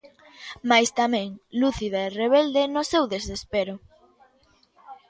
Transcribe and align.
Mais 0.69 0.89
tamén 0.99 1.27
lúcida 1.61 1.99
e 2.07 2.13
rebelde 2.21 2.63
no 2.75 2.83
seu 2.91 3.03
desespero. 3.15 3.75